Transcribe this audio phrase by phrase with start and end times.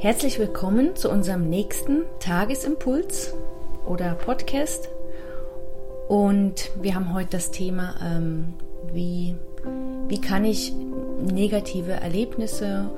[0.00, 3.34] Herzlich willkommen zu unserem nächsten Tagesimpuls
[3.86, 4.88] oder Podcast.
[6.08, 8.54] Und wir haben heute das Thema, ähm,
[8.94, 9.36] wie,
[10.08, 10.72] wie kann ich
[11.20, 12.88] negative Erlebnisse,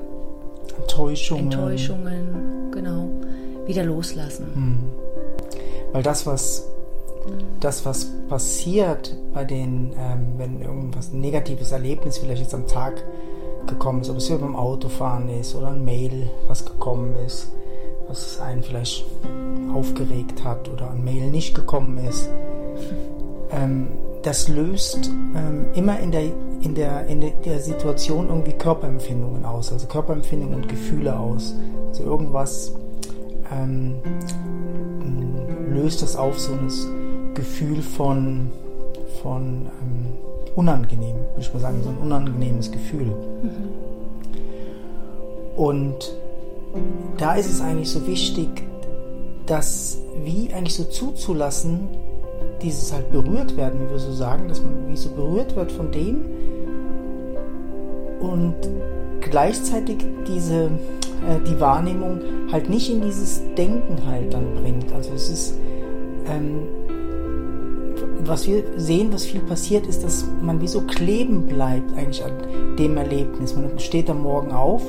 [0.79, 3.09] Enttäuschungen, Enttäuschungen, genau,
[3.67, 4.47] wieder loslassen.
[4.55, 4.79] Mhm.
[5.93, 6.69] Weil das, was
[7.59, 13.03] das, was passiert bei den, ähm, wenn irgendwas ein negatives Erlebnis vielleicht jetzt am Tag
[13.67, 17.53] gekommen ist, ob es hier beim Autofahren ist oder ein Mail, was gekommen ist,
[18.09, 19.05] was einen vielleicht
[19.75, 22.29] aufgeregt hat oder ein Mail nicht gekommen ist,
[23.51, 23.89] ähm,
[24.23, 26.23] das löst ähm, immer in der,
[26.61, 31.55] in, der, in der Situation irgendwie Körperempfindungen aus, also Körperempfindungen und Gefühle aus.
[31.89, 32.73] Also irgendwas
[33.53, 33.97] ähm,
[35.71, 38.51] löst das auf, so ein Gefühl von,
[39.23, 40.07] von ähm,
[40.55, 43.13] unangenehm, würde ich mal sagen, so ein unangenehmes Gefühl.
[45.63, 46.13] Und
[47.19, 48.49] da ist es eigentlich so wichtig,
[49.47, 51.87] das wie eigentlich so zuzulassen,
[52.63, 55.93] dieses halt berührt werden, wie wir so sagen, dass man wie so berührt wird von
[55.93, 56.25] dem
[58.19, 58.57] und
[59.21, 62.19] gleichzeitig diese äh, die Wahrnehmung
[62.51, 64.93] halt nicht in dieses Denken halt dann bringt.
[64.93, 65.55] Also es ist
[66.27, 66.63] ähm,
[68.25, 72.33] was wir sehen, was viel passiert, ist, dass man wie so kleben bleibt eigentlich an
[72.77, 73.55] dem Erlebnis.
[73.55, 74.83] Man steht am Morgen auf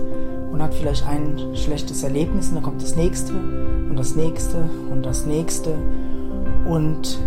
[0.53, 5.03] und hat vielleicht ein schlechtes Erlebnis und dann kommt das nächste und das nächste und
[5.03, 5.73] das nächste
[6.69, 7.17] und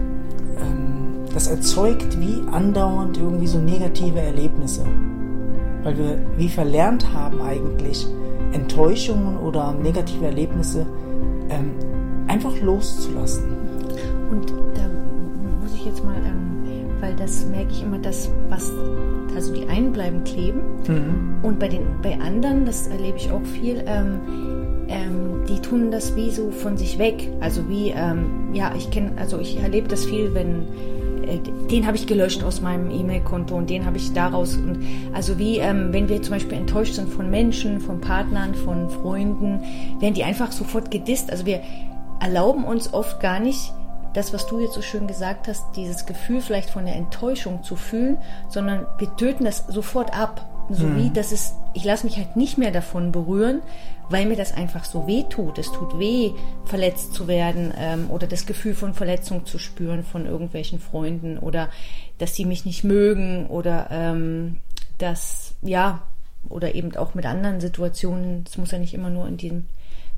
[0.61, 4.87] ähm, das erzeugt wie andauernd irgendwie so negative Erlebnisse,
[5.83, 8.07] weil wir wie verlernt haben eigentlich
[8.53, 10.87] Enttäuschungen oder negative Erlebnisse
[11.51, 11.73] ähm,
[12.29, 13.45] einfach loszulassen.
[14.31, 14.83] Und da
[15.61, 16.46] muss ich jetzt mal, ähm,
[17.01, 18.71] weil das merke ich immer, dass was,
[19.35, 21.37] also die einen bleiben kleben mhm.
[21.43, 24.21] und bei den, bei anderen, das erlebe ich auch viel, ähm,
[24.89, 27.29] ähm, die tun das wie so von sich weg.
[27.41, 30.67] Also wie, ähm, ja, ich kenne, also ich erlebe das viel, wenn
[31.27, 31.39] äh,
[31.71, 34.57] den habe ich gelöscht aus meinem E-Mail-Konto und den habe ich daraus.
[34.57, 38.89] Und also wie, ähm, wenn wir zum Beispiel enttäuscht sind von Menschen, von Partnern, von
[38.91, 39.61] Freunden,
[40.01, 41.31] werden die einfach sofort gedisst.
[41.31, 41.61] Also wir
[42.21, 43.73] erlauben uns oft gar nicht,
[44.17, 47.77] das, was du jetzt so schön gesagt hast, dieses Gefühl vielleicht von der Enttäuschung zu
[47.77, 48.17] fühlen,
[48.49, 50.49] sondern wir töten das sofort ab.
[50.71, 50.97] So mhm.
[50.97, 53.61] wie, das ist, ich lasse mich halt nicht mehr davon berühren,
[54.09, 55.59] weil mir das einfach so weh tut.
[55.59, 56.33] Es tut weh,
[56.65, 61.69] verletzt zu werden ähm, oder das Gefühl von Verletzung zu spüren von irgendwelchen Freunden oder
[62.19, 64.59] dass sie mich nicht mögen oder ähm,
[64.99, 66.03] dass, ja,
[66.49, 69.67] oder eben auch mit anderen Situationen, es muss ja nicht immer nur in diesem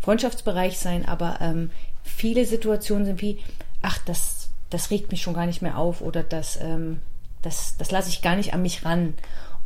[0.00, 1.70] Freundschaftsbereich sein, aber ähm,
[2.04, 3.38] viele Situationen sind wie,
[3.82, 7.00] ach, das, das regt mich schon gar nicht mehr auf oder das, ähm,
[7.42, 9.14] das, das lasse ich gar nicht an mich ran.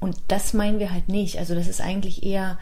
[0.01, 1.39] Und das meinen wir halt nicht.
[1.39, 2.59] Also das ist eigentlich eher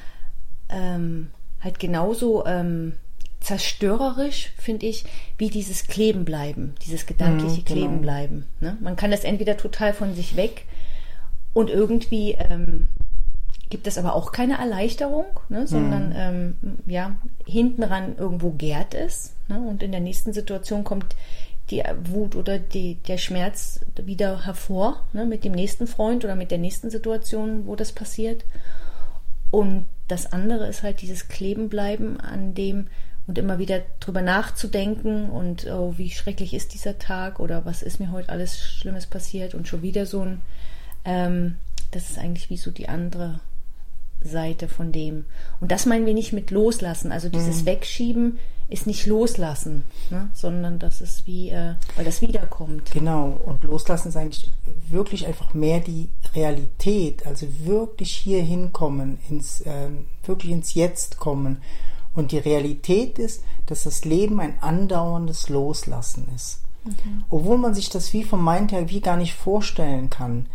[0.69, 1.28] ähm,
[1.62, 2.94] halt genauso ähm,
[3.41, 5.05] zerstörerisch, finde ich,
[5.38, 7.81] wie dieses Kleben bleiben, dieses gedankliche mhm, genau.
[7.81, 8.47] Kleben bleiben.
[8.61, 8.77] Ne?
[8.81, 10.67] Man kann das entweder total von sich weg
[11.55, 12.87] und irgendwie ähm,
[13.70, 16.56] gibt es aber auch keine Erleichterung, ne, sondern mhm.
[16.64, 17.16] ähm, ja,
[17.47, 19.32] hinten ran irgendwo gärt es.
[19.48, 21.16] Ne, und in der nächsten Situation kommt
[21.70, 26.50] die Wut oder die, der Schmerz wieder hervor, ne, mit dem nächsten Freund oder mit
[26.50, 28.44] der nächsten Situation, wo das passiert.
[29.53, 32.88] Und das andere ist halt dieses Klebenbleiben an dem
[33.26, 38.00] und immer wieder drüber nachzudenken und oh, wie schrecklich ist dieser Tag oder was ist
[38.00, 40.41] mir heute alles Schlimmes passiert und schon wieder so ein,
[41.04, 41.54] ähm,
[41.92, 43.38] das ist eigentlich wie so die andere
[44.22, 45.25] Seite von dem.
[45.60, 47.12] Und das meinen wir nicht mit loslassen.
[47.12, 47.66] Also dieses mhm.
[47.66, 48.38] Wegschieben
[48.70, 50.31] ist nicht loslassen, ne?
[50.32, 52.92] sondern das ist wie, äh, weil das wiederkommt.
[52.92, 53.38] Genau.
[53.44, 54.50] Und loslassen ist eigentlich
[54.88, 57.26] wirklich einfach mehr die Realität.
[57.26, 59.88] Also wirklich hier hinkommen, ins, äh,
[60.25, 61.58] wirklich ins Jetzt kommen.
[62.14, 66.60] Und die Realität ist, dass das Leben ein andauerndes Loslassen ist.
[66.84, 67.25] Mhm.
[67.28, 70.47] Obwohl man sich das wie vom Mind her wie gar nicht vorstellen kann.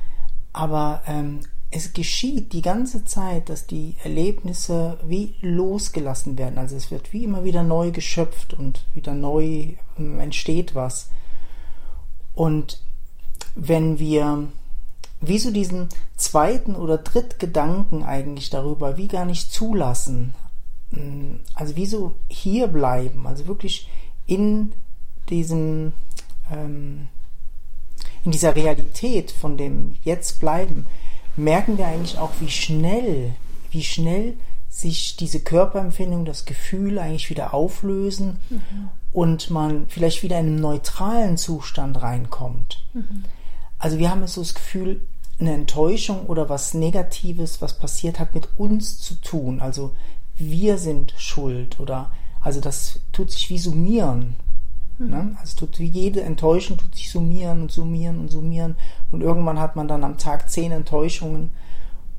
[0.54, 1.42] Aber ähm,
[1.76, 6.58] es geschieht die ganze Zeit, dass die Erlebnisse wie losgelassen werden.
[6.58, 11.10] Also es wird wie immer wieder neu geschöpft und wieder neu ähm, entsteht was.
[12.34, 12.82] Und
[13.56, 14.48] wenn wir
[15.20, 20.34] wie so diesen zweiten oder dritten Gedanken eigentlich darüber wie gar nicht zulassen,
[20.92, 23.90] mm, also wie so hier bleiben, also wirklich
[24.28, 24.72] in
[25.28, 25.92] diesem
[26.50, 27.10] ähm,
[28.24, 30.88] in dieser Realität von dem Jetzt bleiben,
[31.38, 33.34] merken wir eigentlich auch, wie schnell,
[33.72, 34.34] wie schnell
[34.70, 38.90] sich diese Körperempfindung, das Gefühl eigentlich wieder auflösen mhm.
[39.12, 42.84] und man vielleicht wieder in einen neutralen Zustand reinkommt.
[42.94, 43.24] Mhm.
[43.78, 45.02] Also wir haben so das Gefühl,
[45.40, 49.60] eine Enttäuschung oder was Negatives, was passiert hat, mit uns zu tun.
[49.60, 49.94] Also
[50.38, 52.12] wir sind schuld oder
[52.42, 54.36] also das tut sich wie summieren.
[54.98, 55.10] Mhm.
[55.10, 55.38] Ne?
[55.40, 58.76] Also tut wie jede Enttäuschung tut sich summieren und summieren und summieren
[59.12, 61.52] und irgendwann hat man dann am Tag zehn Enttäuschungen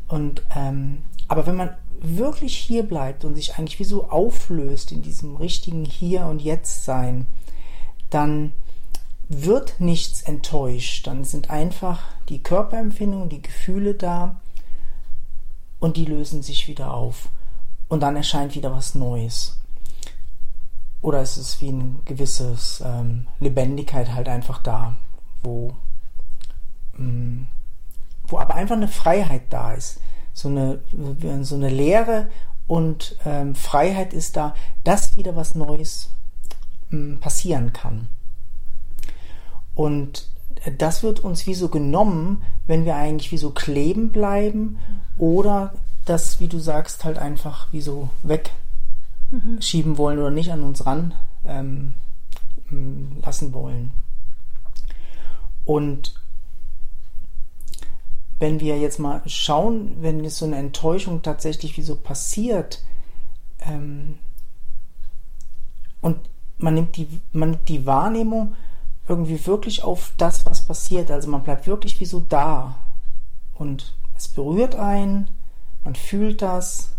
[0.08, 1.70] und ähm, aber wenn man
[2.00, 6.84] wirklich hier bleibt und sich eigentlich wie so auflöst in diesem richtigen Hier und Jetzt
[6.84, 7.26] sein,
[8.10, 8.52] dann
[9.28, 11.06] wird nichts enttäuscht.
[11.06, 14.40] Dann sind einfach die Körperempfindungen, die Gefühle da
[15.80, 17.28] und die lösen sich wieder auf.
[17.88, 19.58] Und dann erscheint wieder was Neues.
[21.06, 24.96] Oder es ist wie ein gewisses ähm, Lebendigkeit halt einfach da,
[25.44, 25.72] wo,
[26.98, 27.46] ähm,
[28.26, 30.00] wo aber einfach eine Freiheit da ist
[30.36, 30.80] so eine,
[31.44, 32.28] so eine Lehre
[32.66, 34.54] und ähm, Freiheit ist da,
[34.84, 36.10] dass wieder was Neues
[36.92, 38.08] ähm, passieren kann.
[39.74, 40.28] Und
[40.76, 44.78] das wird uns wie so genommen, wenn wir eigentlich wie so kleben bleiben
[45.16, 45.72] oder
[46.04, 48.65] das, wie du sagst, halt einfach wie so wegschieben
[49.30, 49.98] mhm.
[49.98, 51.14] wollen oder nicht an uns ran
[51.44, 51.92] ähm,
[53.22, 53.92] lassen wollen.
[55.64, 56.14] Und
[58.38, 62.84] wenn wir jetzt mal schauen, wenn es so eine Enttäuschung tatsächlich wie so passiert
[63.60, 64.18] ähm,
[66.00, 66.18] und
[66.58, 68.54] man nimmt, die, man nimmt die Wahrnehmung
[69.08, 71.10] irgendwie wirklich auf das, was passiert.
[71.10, 72.76] Also man bleibt wirklich wie so da
[73.54, 75.28] und es berührt einen,
[75.84, 76.95] man fühlt das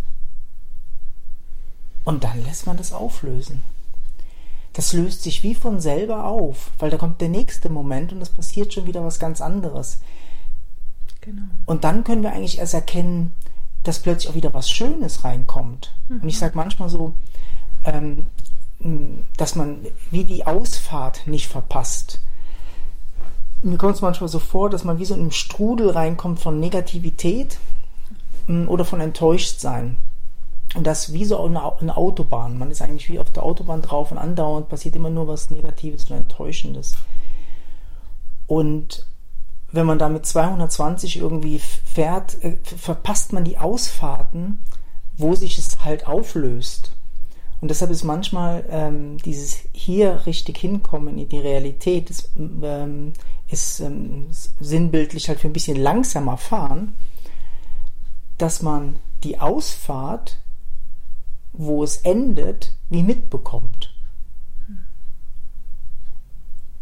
[2.07, 3.63] und dann lässt man das auflösen.
[4.71, 8.30] Das löst sich wie von selber auf, weil da kommt der nächste Moment und es
[8.30, 10.00] passiert schon wieder was ganz anderes.
[11.19, 11.42] Genau.
[11.65, 13.33] Und dann können wir eigentlich erst erkennen,
[13.83, 15.94] dass plötzlich auch wieder was Schönes reinkommt.
[16.07, 16.21] Mhm.
[16.21, 17.12] Und ich sage manchmal so,
[17.83, 18.27] ähm,
[19.36, 22.21] dass man wie die Ausfahrt nicht verpasst.
[23.63, 26.57] Mir kommt es manchmal so vor, dass man wie so in einem Strudel reinkommt von
[26.62, 27.59] Negativität
[28.48, 29.98] oder von Enttäuschtsein.
[30.75, 32.57] Und das wie so eine, eine Autobahn.
[32.57, 36.09] Man ist eigentlich wie auf der Autobahn drauf und andauernd passiert immer nur was Negatives
[36.09, 36.95] und Enttäuschendes.
[38.47, 39.05] Und
[39.71, 44.59] wenn man da mit 220 irgendwie fährt, äh, verpasst man die Ausfahrten,
[45.17, 46.93] wo sich es halt auflöst.
[47.59, 53.13] Und deshalb ist manchmal ähm, dieses hier richtig hinkommen in die Realität, ist, ähm,
[53.49, 54.27] ist ähm,
[54.59, 56.93] sinnbildlich halt für ein bisschen langsamer fahren,
[58.37, 60.37] dass man die Ausfahrt,
[61.57, 63.94] wo es endet, wie mitbekommt.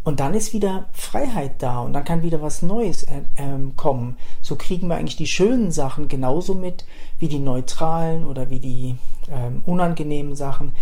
[0.04, 4.16] Und dann ist wieder Freiheit da und dann kann wieder was Neues äh, ähm, kommen.
[4.40, 6.84] So kriegen wir eigentlich die schönen Sachen genauso mit
[7.18, 10.74] wie die neutralen oder wie die ähm, unangenehmen Sachen.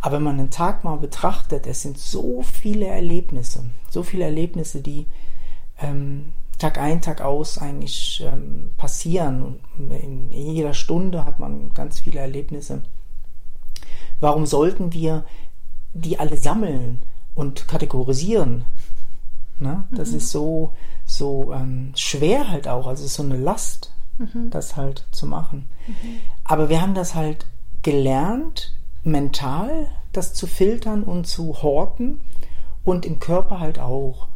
[0.00, 4.80] Aber wenn man einen Tag mal betrachtet, es sind so viele Erlebnisse, so viele Erlebnisse,
[4.80, 5.06] die
[5.80, 9.60] ähm, Tag ein, Tag aus eigentlich ähm, passieren.
[9.78, 12.82] Und in jeder Stunde hat man ganz viele Erlebnisse.
[14.22, 15.24] Warum sollten wir
[15.92, 17.02] die alle sammeln?
[17.34, 18.64] und kategorisieren.
[19.58, 19.84] Ne?
[19.90, 20.16] Das mhm.
[20.18, 20.72] ist so,
[21.04, 24.50] so ähm, schwer halt auch, also so eine Last, mhm.
[24.50, 25.68] das halt zu machen.
[25.86, 25.94] Mhm.
[26.44, 27.46] Aber wir haben das halt
[27.82, 28.74] gelernt,
[29.04, 32.20] mental das zu filtern und zu horten
[32.84, 34.28] und im Körper halt auch.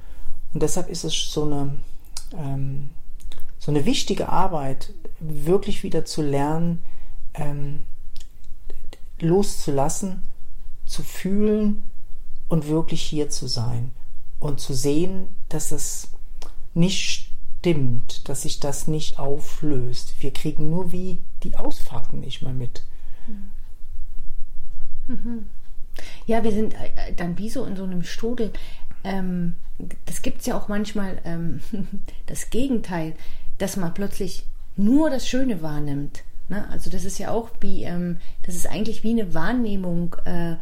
[0.55, 1.77] Und deshalb ist es so eine,
[2.37, 2.91] ähm,
[3.59, 6.83] so eine wichtige Arbeit, wirklich wieder zu lernen,
[7.35, 7.83] ähm,
[9.21, 10.23] loszulassen,
[10.85, 11.83] zu fühlen
[12.49, 13.93] und wirklich hier zu sein
[14.39, 16.11] und zu sehen, dass es
[16.75, 20.15] nicht stimmt, dass sich das nicht auflöst.
[20.21, 22.85] Wir kriegen nur wie die Ausfahrten nicht mehr mit.
[25.09, 25.47] Mhm.
[26.27, 28.53] Ja, wir sind äh, dann wie so in so einem Strudel.
[29.05, 29.57] Ähm,
[30.05, 31.61] das gibt es ja auch manchmal ähm,
[32.27, 33.15] das Gegenteil,
[33.59, 34.45] dass man plötzlich
[34.77, 36.23] nur das Schöne wahrnimmt.
[36.49, 36.69] Ne?
[36.71, 40.17] Also das ist ja auch wie, ähm, das ist eigentlich wie eine Wahrnehmung.
[40.25, 40.57] Äh,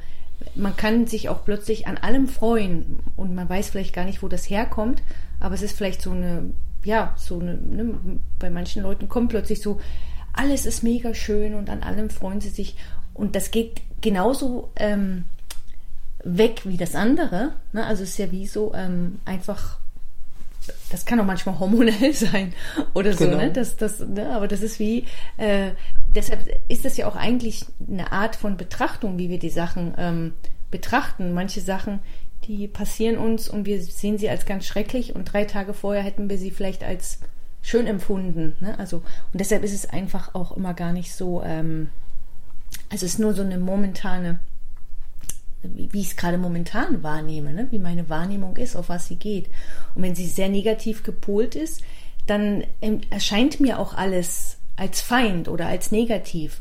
[0.55, 4.29] man kann sich auch plötzlich an allem freuen und man weiß vielleicht gar nicht, wo
[4.29, 5.03] das herkommt,
[5.41, 6.51] aber es ist vielleicht so eine,
[6.85, 7.95] ja, so eine, ne,
[8.39, 9.81] bei manchen Leuten kommt plötzlich so,
[10.33, 12.77] alles ist mega schön und an allem freuen sie sich
[13.15, 15.25] und das geht genauso ähm,
[16.25, 17.53] weg wie das andere.
[17.73, 17.87] Ne?
[17.87, 19.79] Also es ist ja wie so ähm, einfach
[20.91, 22.53] das kann auch manchmal hormonell sein
[22.95, 23.39] oder so, genau.
[23.39, 23.53] ne?
[23.53, 24.31] Das, das, ne?
[24.31, 25.05] Aber das ist wie,
[25.37, 25.71] äh,
[26.15, 30.33] deshalb ist das ja auch eigentlich eine Art von Betrachtung, wie wir die Sachen ähm,
[30.71, 31.33] betrachten.
[31.33, 32.01] Manche Sachen,
[32.45, 36.29] die passieren uns und wir sehen sie als ganz schrecklich und drei Tage vorher hätten
[36.29, 37.21] wir sie vielleicht als
[37.63, 38.55] schön empfunden.
[38.61, 38.79] Ne?
[38.79, 41.89] Also, und deshalb ist es einfach auch immer gar nicht so, ähm,
[42.91, 44.39] also es ist nur so eine momentane,
[45.75, 47.69] wie, ich es gerade momentan wahrnehme, ne?
[47.71, 49.49] wie meine Wahrnehmung ist, auf was sie geht.
[49.95, 51.83] Und wenn sie sehr negativ gepolt ist,
[52.27, 56.61] dann ähm, erscheint mir auch alles als Feind oder als negativ.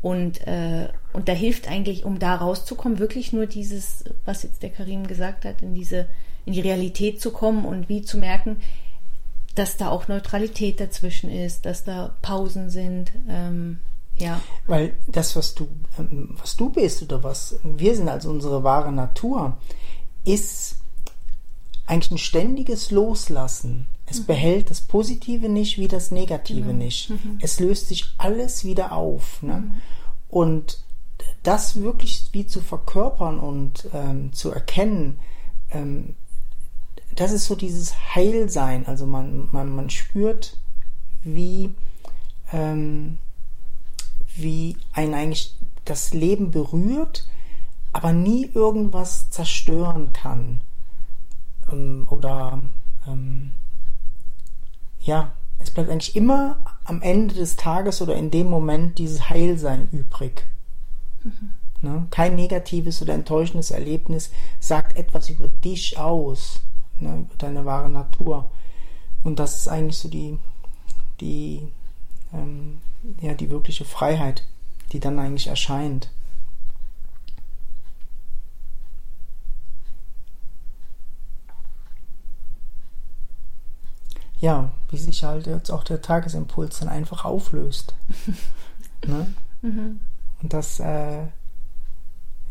[0.00, 4.70] Und, äh, und da hilft eigentlich, um da rauszukommen, wirklich nur dieses, was jetzt der
[4.70, 6.06] Karim gesagt hat, in diese,
[6.44, 8.58] in die Realität zu kommen und wie zu merken,
[9.54, 13.12] dass da auch Neutralität dazwischen ist, dass da Pausen sind.
[13.28, 13.80] Ähm,
[14.18, 14.40] ja.
[14.66, 18.92] Weil das, was du, ähm, was du bist oder was wir sind als unsere wahre
[18.92, 19.56] Natur,
[20.24, 20.76] ist
[21.86, 23.86] eigentlich ein ständiges Loslassen.
[24.06, 24.26] Es mhm.
[24.26, 26.72] behält das Positive nicht wie das Negative genau.
[26.72, 27.10] nicht.
[27.10, 27.38] Mhm.
[27.40, 29.42] Es löst sich alles wieder auf.
[29.42, 29.54] Ne?
[29.54, 29.72] Mhm.
[30.28, 30.84] Und
[31.42, 35.18] das wirklich wie zu verkörpern und ähm, zu erkennen,
[35.70, 36.14] ähm,
[37.14, 38.86] das ist so dieses Heilsein.
[38.86, 40.58] Also man, man, man spürt,
[41.24, 41.74] wie,
[42.52, 43.18] ähm,
[44.40, 45.54] wie ein eigentlich
[45.84, 47.26] das Leben berührt,
[47.92, 50.60] aber nie irgendwas zerstören kann.
[51.70, 52.62] Ähm, oder
[53.06, 53.52] ähm,
[55.00, 59.88] ja, es bleibt eigentlich immer am Ende des Tages oder in dem Moment dieses Heilsein
[59.90, 60.44] übrig.
[61.24, 61.50] Mhm.
[61.80, 62.06] Ne?
[62.10, 64.30] Kein negatives oder enttäuschendes Erlebnis
[64.60, 66.60] sagt etwas über dich aus
[67.00, 68.50] ne, über deine wahre Natur.
[69.24, 70.38] Und das ist eigentlich so die,
[71.20, 71.68] die,
[72.32, 72.78] ähm,
[73.20, 74.44] ja, die wirkliche Freiheit,
[74.92, 76.10] die dann eigentlich erscheint.
[84.40, 87.94] Ja, wie sich halt jetzt auch der Tagesimpuls dann einfach auflöst.
[89.06, 89.34] ne?
[89.62, 90.00] Mhm.
[90.40, 91.22] Und das, äh,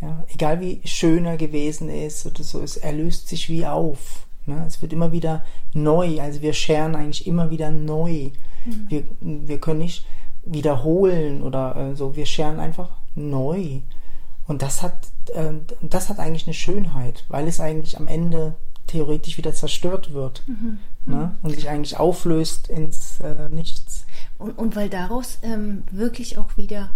[0.02, 4.27] ja, egal wie schön er gewesen ist oder so, es, er löst sich wie auf.
[4.48, 4.64] Ne?
[4.66, 8.32] Es wird immer wieder neu, also wir scheren eigentlich immer wieder neu.
[8.66, 8.86] Mhm.
[8.90, 10.06] Wir, wir können nicht
[10.46, 13.82] wiederholen oder äh, so, wir scheren einfach neu.
[14.48, 18.56] Und das hat, äh, das hat eigentlich eine Schönheit, weil es eigentlich am Ende
[18.88, 20.80] theoretisch wieder zerstört wird mhm.
[21.06, 21.36] ne?
[21.44, 24.06] und sich eigentlich auflöst ins äh, Nichts.
[24.38, 26.90] Und, und weil daraus ähm, wirklich auch wieder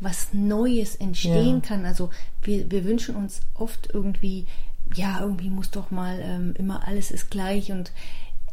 [0.00, 1.68] was Neues entstehen ja.
[1.68, 1.86] kann.
[1.86, 2.10] Also
[2.42, 4.46] wir, wir wünschen uns oft irgendwie
[4.96, 7.92] ja, irgendwie muss doch mal ähm, immer alles ist gleich und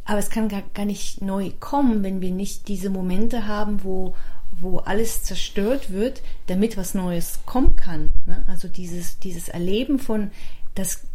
[0.04, 4.14] aber es kann gar, gar nicht neu kommen, wenn wir nicht diese Momente haben, wo,
[4.52, 8.10] wo alles zerstört wird, damit was Neues kommen kann.
[8.26, 8.44] Ne?
[8.46, 10.30] Also dieses, dieses Erleben von,
[10.74, 11.06] das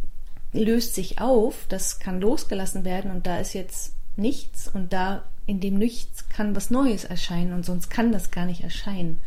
[0.52, 5.60] löst sich auf, das kann losgelassen werden und da ist jetzt nichts und da in
[5.60, 9.20] dem Nichts kann was Neues erscheinen und sonst kann das gar nicht erscheinen.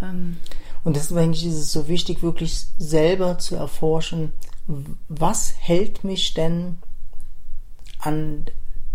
[0.00, 0.36] Ähm
[0.84, 4.32] und deswegen ist es so wichtig, wirklich selber zu erforschen,
[5.08, 6.78] was hält mich denn
[7.98, 8.46] an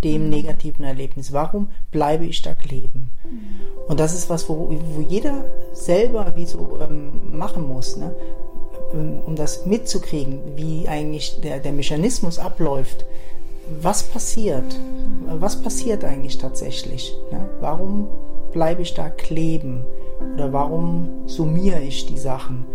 [0.03, 1.31] dem negativen Erlebnis?
[1.31, 3.11] Warum bleibe ich da kleben?
[3.87, 8.13] Und das ist was, wo, wo jeder selber wie so ähm, machen muss, ne?
[8.93, 13.05] Ähm, um das mitzukriegen, wie eigentlich der, der Mechanismus abläuft.
[13.81, 14.75] Was passiert?
[15.27, 17.15] Was passiert eigentlich tatsächlich?
[17.31, 17.47] Ne?
[17.61, 18.07] Warum
[18.51, 19.85] bleibe ich da kleben?
[20.33, 22.65] Oder warum summiere ich die Sachen?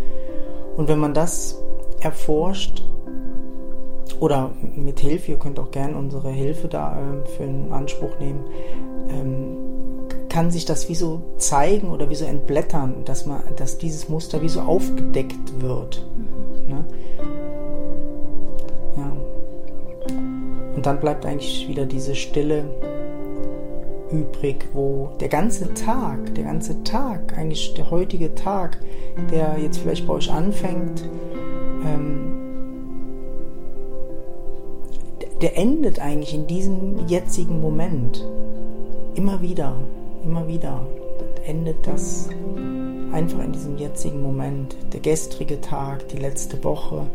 [0.75, 1.61] Und wenn man das
[1.99, 2.83] erforscht
[4.19, 8.43] oder mit Hilfe, ihr könnt auch gerne unsere Hilfe da äh, für in Anspruch nehmen,
[9.09, 9.57] ähm,
[10.29, 14.41] kann sich das wie so zeigen oder wie so entblättern, dass man, dass dieses Muster
[14.41, 16.05] wie so aufgedeckt wird.
[16.67, 16.85] Ne?
[18.97, 19.11] Ja.
[20.75, 22.65] Und dann bleibt eigentlich wieder diese Stille
[24.11, 28.79] übrig, wo der ganze Tag, der ganze Tag, eigentlich der heutige Tag,
[29.31, 31.03] der jetzt vielleicht bei euch anfängt,
[35.41, 38.25] der endet eigentlich in diesem jetzigen Moment.
[39.15, 39.75] Immer wieder,
[40.23, 40.85] immer wieder
[41.45, 42.29] endet das
[43.11, 44.75] einfach in diesem jetzigen Moment.
[44.93, 47.05] Der gestrige Tag, die letzte Woche,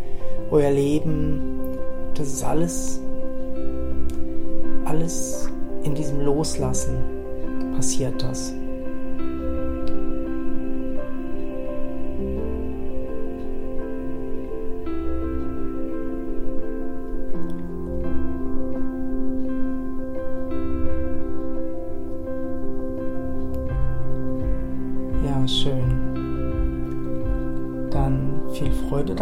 [0.50, 1.60] euer Leben,
[2.14, 3.00] das ist alles,
[4.84, 5.48] alles
[5.82, 6.96] in diesem Loslassen
[7.74, 8.54] passiert das.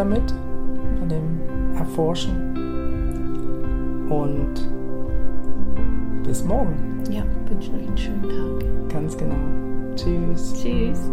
[0.00, 0.33] Damit,
[1.02, 2.33] an dem Erforschen.
[4.09, 4.54] Und
[6.26, 7.02] bis morgen.
[7.11, 8.92] Ja, wünsche euch einen schönen Tag.
[8.92, 9.37] Ganz genau.
[9.97, 10.54] Tschüss.
[10.54, 11.11] Tschüss.